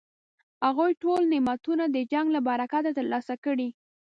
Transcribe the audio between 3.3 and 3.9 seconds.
کړي.